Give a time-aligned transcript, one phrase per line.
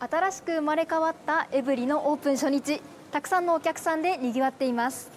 [0.00, 2.80] 新しく生まれ変わったエブリのオープン初日。
[3.10, 5.10] たくさんのお客さんで賑わっています。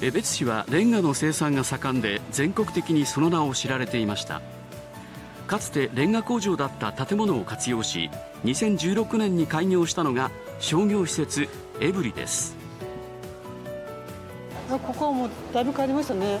[0.00, 4.40] 江別市はレンガの生産が盛んで全国的にその名を知られていました。
[5.46, 8.10] かつてレンガ工場だった建物を活用し
[8.44, 11.48] 2016年に開業したのが商業施設
[11.80, 12.56] エブリです。
[14.68, 16.40] ここはもうだいぶ変わりましたね。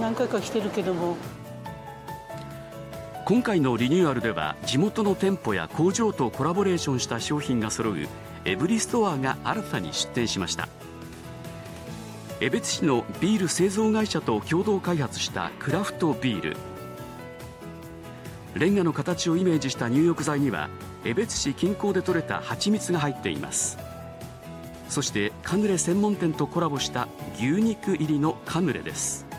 [0.00, 1.16] 何回か来てるけども
[3.32, 7.96] 今回のリニューアルでは地元の店舗や工場とコラボレーションした商品が揃う
[8.44, 10.68] エブリストアが新たに出店しました。
[12.40, 16.56] 江別市のビール製造会社と共同開発したクラフトビール。
[18.52, 20.68] レンガの形をイメージした入浴剤には
[21.06, 23.78] 江別市近郊で採れた蜂蜜が入っています。
[24.90, 29.31] そしてカヌレ専門店とコラボした牛肉入りのカヌレです。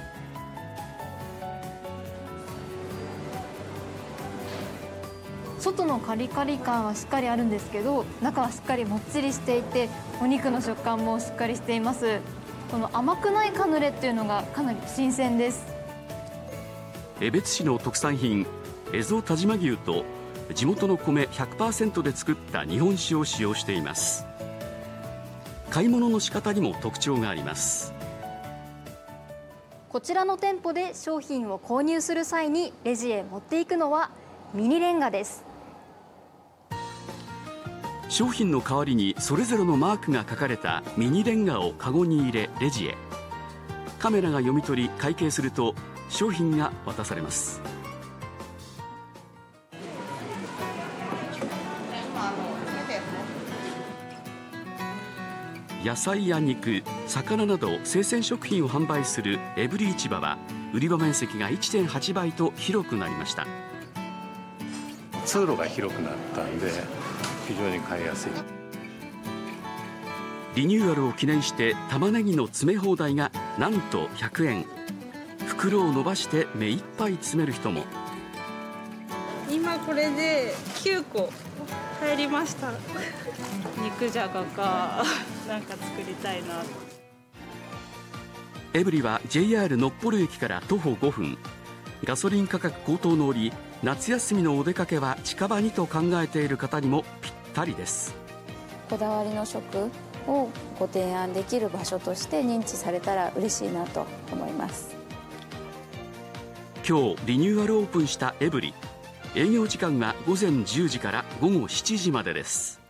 [5.63, 9.87] 外のカリカリ感はしっかりあるんですけど中はしっかりもっちりしていて
[10.21, 12.19] お肉の食感もしっかりしています。
[12.69, 15.65] この甘くないカヌレっていうのがかなり新鮮です。
[17.21, 18.45] 江別市の特産品
[18.91, 20.03] 蝦夷田島牛と
[20.53, 24.25] 地元の米100%で作った日本酒を使用しています。
[25.69, 27.93] 買い物の仕方にも特徴があります。
[29.87, 34.09] こちらの店舗で商品を購入する際にレジへ持っていくのは
[34.53, 35.52] ミニレンガです
[38.13, 42.95] 商品の代わりにそれぞれのマークが書かれたミニレンガをカゴに入れレジへ。
[43.97, 45.73] カメラが読み取り会計すると
[46.09, 47.59] 商品が渡されます。
[55.83, 60.37] 野菜や肉、魚など生鮮食品を販売するエブリ市場は
[60.71, 63.47] 売り場面積が1.8倍と広くなりました。
[65.25, 66.69] 通路が広くなったんで
[67.47, 68.31] 非常に買いやすい。
[70.55, 74.65] リニューアルを記念して玉ねぎの詰め放題がなんと100円
[75.47, 77.83] 袋を伸ばして目いっぱい詰める人も。
[79.49, 81.29] 今これで9個
[81.99, 82.71] 入りました。
[83.83, 85.03] 肉じゃがか
[85.47, 86.63] なんか作りたいな。
[88.73, 91.37] エブリは JR のっぽる駅から徒歩5分。
[92.03, 98.15] ガソリン価格高騰の折夏休みのお出かけは近場にと考えている方にもぴったりです。
[98.89, 99.63] こだわりの食
[100.27, 100.49] を
[100.79, 104.95] ご提案できる場所として認知されたら嬉しいなと思います。
[106.87, 108.73] 今日リニューアルオープンしたエブリ
[109.35, 112.82] 営業時間は午前10時から午後7時までです